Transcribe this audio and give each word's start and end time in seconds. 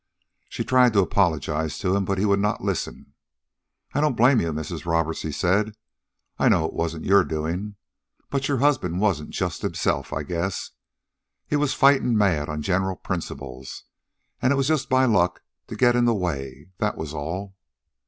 She 0.49 0.63
tried 0.63 0.93
to 0.93 1.01
apologize 1.01 1.77
to 1.77 1.95
him, 1.95 2.05
but 2.05 2.17
he 2.17 2.25
would 2.25 2.39
not 2.39 2.63
listen. 2.63 3.13
"I 3.93 4.01
don't 4.01 4.17
blame 4.17 4.41
you, 4.41 4.51
Mrs. 4.51 4.83
Roberts," 4.87 5.21
he 5.21 5.31
said. 5.31 5.75
"I 6.39 6.49
know 6.49 6.65
it 6.65 6.73
wasn't 6.73 7.05
your 7.05 7.23
doing. 7.23 7.75
But 8.31 8.47
your 8.47 8.57
husband 8.57 8.99
wasn't 8.99 9.29
just 9.29 9.61
himself, 9.61 10.11
I 10.11 10.23
guess. 10.23 10.71
He 11.45 11.55
was 11.55 11.75
fightin' 11.75 12.17
mad 12.17 12.49
on 12.49 12.63
general 12.63 12.95
principles, 12.95 13.83
and 14.41 14.51
it 14.51 14.55
was 14.55 14.69
just 14.69 14.89
my 14.89 15.05
luck 15.05 15.43
to 15.67 15.75
get 15.75 15.95
in 15.95 16.05
the 16.05 16.15
way, 16.15 16.71
that 16.79 16.97
was 16.97 17.13
all." 17.13 17.55